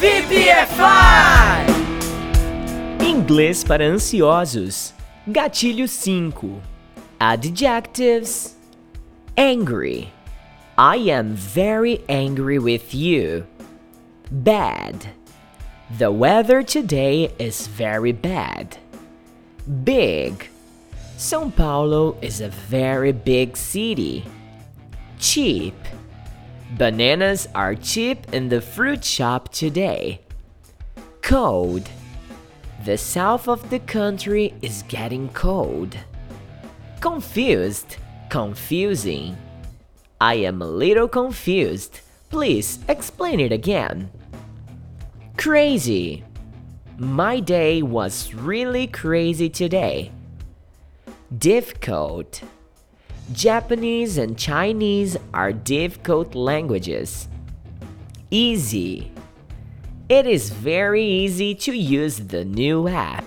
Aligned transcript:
VPFI! 0.00 1.66
Inglês 3.04 3.62
para 3.62 3.84
ansiosos. 3.84 4.94
Gatilho 5.30 5.86
5. 5.86 6.62
Adjectives. 7.20 8.56
Angry. 9.36 10.10
I 10.78 10.96
am 11.10 11.34
very 11.34 12.02
angry 12.08 12.58
with 12.58 12.94
you. 12.94 13.46
Bad. 14.30 15.10
The 15.98 16.10
weather 16.10 16.62
today 16.62 17.34
is 17.38 17.66
very 17.66 18.12
bad. 18.12 18.78
Big. 19.84 20.48
São 21.18 21.54
Paulo 21.54 22.16
is 22.22 22.40
a 22.40 22.48
very 22.48 23.12
big 23.12 23.54
city. 23.54 24.24
Cheap. 25.18 25.74
Bananas 26.78 27.48
are 27.52 27.74
cheap 27.74 28.32
in 28.32 28.48
the 28.48 28.60
fruit 28.60 29.04
shop 29.04 29.48
today. 29.48 30.20
Cold. 31.20 31.88
The 32.84 32.96
south 32.96 33.48
of 33.48 33.68
the 33.70 33.80
country 33.80 34.54
is 34.62 34.84
getting 34.86 35.28
cold. 35.30 35.96
Confused. 37.00 37.96
Confusing. 38.28 39.36
I 40.20 40.34
am 40.34 40.62
a 40.62 40.66
little 40.66 41.08
confused. 41.08 42.00
Please 42.30 42.78
explain 42.88 43.40
it 43.40 43.50
again. 43.50 44.08
Crazy. 45.36 46.22
My 46.98 47.40
day 47.40 47.82
was 47.82 48.32
really 48.32 48.86
crazy 48.86 49.48
today. 49.48 50.12
Difficult. 51.36 52.42
Japanese 53.32 54.18
and 54.18 54.36
Chinese 54.36 55.16
are 55.32 55.52
difficult 55.52 56.34
languages. 56.34 57.28
Easy. 58.30 59.12
It 60.08 60.26
is 60.26 60.50
very 60.50 61.04
easy 61.04 61.54
to 61.54 61.72
use 61.72 62.18
the 62.18 62.44
new 62.44 62.88
app. 62.88 63.24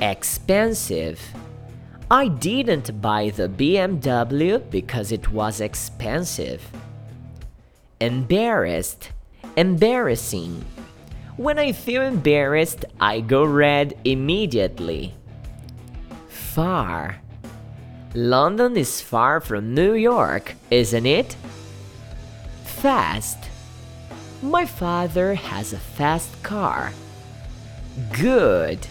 Expensive. 0.00 1.20
I 2.10 2.26
didn't 2.26 3.00
buy 3.00 3.30
the 3.30 3.48
BMW 3.48 4.58
because 4.70 5.12
it 5.12 5.30
was 5.30 5.60
expensive. 5.60 6.68
Embarrassed. 8.00 9.12
Embarrassing. 9.56 10.64
When 11.36 11.60
I 11.60 11.70
feel 11.70 12.02
embarrassed, 12.02 12.84
I 13.00 13.20
go 13.20 13.44
red 13.44 13.96
immediately. 14.04 15.14
Far. 16.28 17.20
London 18.14 18.76
is 18.76 19.00
far 19.00 19.40
from 19.40 19.74
New 19.74 19.92
York, 19.94 20.54
isn't 20.70 21.04
it? 21.04 21.36
Fast. 22.62 23.38
My 24.40 24.64
father 24.66 25.34
has 25.34 25.72
a 25.72 25.78
fast 25.78 26.40
car. 26.44 26.92
Good. 28.12 28.86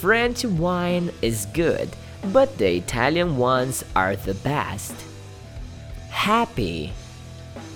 French 0.00 0.44
wine 0.44 1.12
is 1.22 1.46
good, 1.46 1.88
but 2.32 2.58
the 2.58 2.74
Italian 2.74 3.36
ones 3.36 3.84
are 3.94 4.16
the 4.16 4.34
best. 4.34 4.94
Happy. 6.10 6.92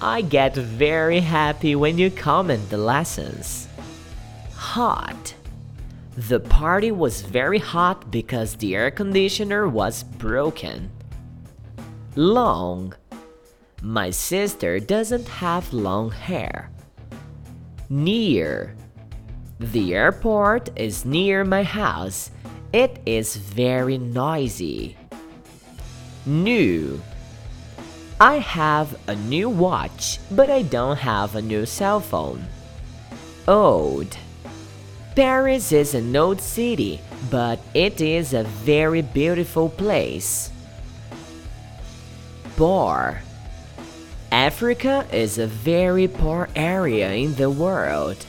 I 0.00 0.22
get 0.22 0.54
very 0.54 1.20
happy 1.20 1.74
when 1.74 1.98
you 1.98 2.10
comment 2.10 2.70
the 2.70 2.78
lessons. 2.78 3.68
Hot. 4.54 5.34
The 6.26 6.40
party 6.40 6.90
was 6.90 7.22
very 7.22 7.60
hot 7.60 8.10
because 8.10 8.56
the 8.56 8.74
air 8.74 8.90
conditioner 8.90 9.68
was 9.68 10.02
broken. 10.02 10.90
Long. 12.16 12.92
My 13.82 14.10
sister 14.10 14.80
doesn't 14.80 15.28
have 15.28 15.72
long 15.72 16.10
hair. 16.10 16.72
Near. 17.88 18.74
The 19.60 19.94
airport 19.94 20.70
is 20.76 21.04
near 21.04 21.44
my 21.44 21.62
house. 21.62 22.32
It 22.72 22.98
is 23.06 23.36
very 23.36 23.96
noisy. 23.96 24.96
New. 26.26 27.00
I 28.20 28.38
have 28.38 28.98
a 29.06 29.14
new 29.14 29.48
watch, 29.48 30.18
but 30.32 30.50
I 30.50 30.62
don't 30.62 30.98
have 30.98 31.36
a 31.36 31.42
new 31.42 31.64
cell 31.64 32.00
phone. 32.00 32.44
Old. 33.46 34.18
Paris 35.18 35.72
is 35.72 35.94
an 35.94 36.14
old 36.14 36.40
city, 36.40 37.00
but 37.28 37.58
it 37.74 38.00
is 38.00 38.34
a 38.34 38.44
very 38.44 39.02
beautiful 39.02 39.68
place. 39.68 40.52
Poor. 42.54 43.20
Africa 44.30 45.04
is 45.10 45.38
a 45.38 45.48
very 45.48 46.06
poor 46.06 46.48
area 46.54 47.14
in 47.14 47.34
the 47.34 47.50
world. 47.50 48.24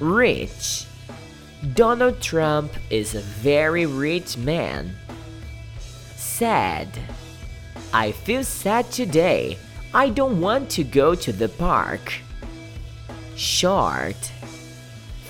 Rich. 0.00 0.86
Donald 1.74 2.22
Trump 2.22 2.72
is 2.88 3.14
a 3.14 3.20
very 3.20 3.84
rich 3.84 4.38
man. 4.38 4.96
Sad. 6.16 6.88
I 7.92 8.12
feel 8.12 8.44
sad 8.44 8.90
today. 8.90 9.58
I 9.92 10.08
don't 10.08 10.40
want 10.40 10.70
to 10.70 10.84
go 10.84 11.14
to 11.16 11.32
the 11.32 11.50
park. 11.50 12.14
Short. 13.34 14.32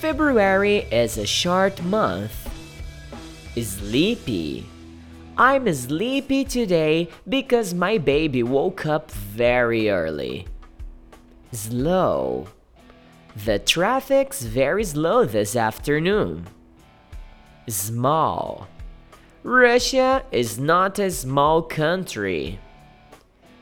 February 0.00 0.86
is 0.92 1.16
a 1.16 1.24
short 1.24 1.82
month. 1.84 2.30
Sleepy. 3.58 4.66
I'm 5.38 5.72
sleepy 5.72 6.44
today 6.44 7.08
because 7.26 7.72
my 7.72 7.96
baby 7.96 8.42
woke 8.42 8.84
up 8.84 9.10
very 9.10 9.88
early. 9.88 10.46
Slow. 11.52 12.48
The 13.46 13.58
traffic's 13.58 14.42
very 14.42 14.84
slow 14.84 15.24
this 15.24 15.56
afternoon. 15.56 16.46
Small. 17.66 18.68
Russia 19.42 20.24
is 20.30 20.58
not 20.58 20.98
a 20.98 21.10
small 21.10 21.62
country. 21.62 22.60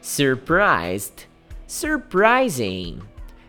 Surprised. 0.01 1.27
Surprising. 1.69 3.07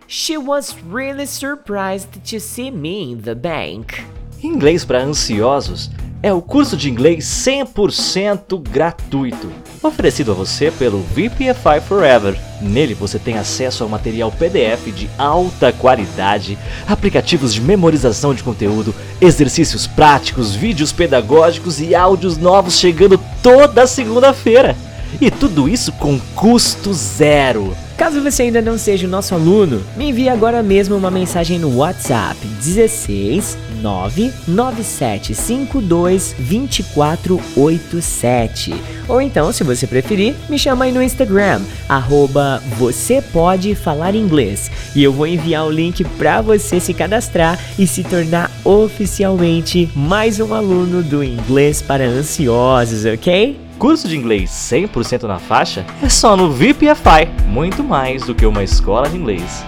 She 0.08 0.38
was 0.38 0.76
really 0.88 1.26
surprised 1.26 2.24
to 2.30 2.40
see 2.40 2.70
me 2.70 3.12
in 3.12 3.22
the 3.22 3.34
bank. 3.34 4.04
Inglês 4.44 4.86
para 4.86 5.02
ansiosos 5.02 5.90
é 6.22 6.32
o 6.32 6.44
curso 6.44 6.78
de 6.78 6.92
inglês 6.92 7.26
100% 7.26 8.62
gratuito, 8.70 9.52
oferecido 9.82 10.32
a 10.32 10.36
você 10.36 10.70
pelo 10.70 11.00
VPFI 11.00 11.82
Forever. 11.88 12.40
Nele 12.62 12.94
você 12.94 13.18
tem 13.18 13.38
acesso 13.40 13.84
ao 13.84 13.90
material 13.90 14.32
PDF 14.32 14.92
de 14.96 15.10
alta 15.18 15.74
qualidade, 15.74 16.56
aplicativos 16.88 17.52
de 17.52 17.62
memorização 17.62 18.34
de 18.34 18.44
conteúdo, 18.44 18.94
exercícios 19.20 19.88
práticos, 19.88 20.54
vídeos 20.54 20.92
pedagógicos 20.92 21.82
e 21.82 21.96
áudios 21.96 22.38
novos 22.38 22.78
chegando 22.78 23.20
toda 23.42 23.88
segunda-feira. 23.88 24.76
E 25.20 25.32
tudo 25.32 25.68
isso 25.68 25.92
com 25.94 26.20
custo 26.36 26.94
zero. 26.94 27.76
Caso 27.98 28.22
você 28.22 28.44
ainda 28.44 28.62
não 28.62 28.78
seja 28.78 29.08
o 29.08 29.10
nosso 29.10 29.34
aluno, 29.34 29.82
me 29.96 30.10
envie 30.10 30.28
agora 30.28 30.62
mesmo 30.62 30.98
uma 30.98 31.10
mensagem 31.10 31.58
no 31.58 31.78
WhatsApp 31.78 32.36
16 32.46 33.58
99752 33.82 36.36
2487. 36.38 38.76
Ou 39.08 39.22
então, 39.22 39.54
se 39.54 39.64
você 39.64 39.88
preferir, 39.88 40.36
me 40.50 40.60
chama 40.60 40.84
aí 40.86 40.92
no 40.92 41.02
Instagram, 41.02 41.62
arroba 41.88 42.62
você 42.78 43.22
pode 43.22 43.74
falar 43.76 44.14
inglês. 44.14 44.70
E 44.94 45.02
eu 45.04 45.14
vou 45.14 45.28
enviar 45.28 45.66
o 45.66 45.72
link 45.72 46.04
para 46.04 46.42
você 46.42 46.82
se 46.82 46.94
cadastrar 46.94 47.58
e 47.80 47.88
se 47.88 48.04
tornar 48.04 48.52
oficialmente 48.64 49.90
mais 49.96 50.40
um 50.40 50.54
aluno 50.54 51.02
do 51.02 51.24
Inglês 51.24 51.82
para 51.82 52.06
Ansiosos, 52.06 53.06
ok? 53.06 53.65
Curso 53.78 54.08
de 54.08 54.18
inglês 54.18 54.50
100% 54.52 55.24
na 55.24 55.38
faixa 55.38 55.86
é 56.02 56.08
só 56.08 56.38
no 56.38 56.50
VPFI, 56.50 57.28
muito 57.48 57.84
mais 57.84 58.24
do 58.24 58.34
que 58.34 58.46
uma 58.46 58.64
escola 58.64 59.10
de 59.10 59.18
inglês. 59.18 59.66